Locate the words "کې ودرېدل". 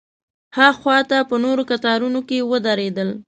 2.27-3.09